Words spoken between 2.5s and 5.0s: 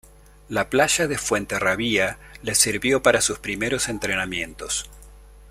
sirvió para sus primeros entrenamientos.